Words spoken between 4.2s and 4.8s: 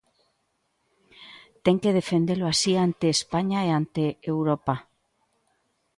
Europa.